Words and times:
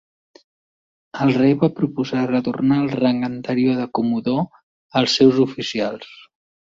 El 1.25 1.33
Rei 1.35 1.51
va 1.63 1.67
proposar 1.79 2.23
retornar 2.31 2.77
el 2.85 2.89
rang 2.99 3.19
anterior 3.27 3.77
de 3.81 3.85
"comodor" 3.99 4.41
als 5.01 5.15
seus 5.21 5.39
oficials. 5.45 6.09